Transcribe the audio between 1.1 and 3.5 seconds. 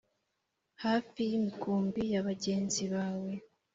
y’imikumbi ya bagenzi bawe